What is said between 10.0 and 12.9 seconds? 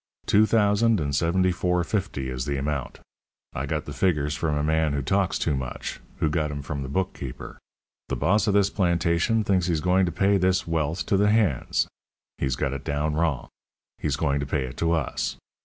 to pay this wealth to the hands. He's got it